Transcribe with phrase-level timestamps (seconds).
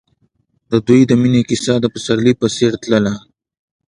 [0.71, 3.13] د دوی د مینې کیسه د پسرلی په څېر تلله.